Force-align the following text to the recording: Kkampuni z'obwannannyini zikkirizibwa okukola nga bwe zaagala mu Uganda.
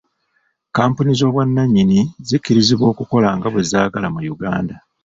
Kkampuni 0.67 1.11
z'obwannannyini 1.19 1.99
zikkirizibwa 2.27 2.85
okukola 2.93 3.29
nga 3.37 3.47
bwe 3.51 3.63
zaagala 3.69 4.07
mu 4.13 4.19
Uganda. 4.35 4.75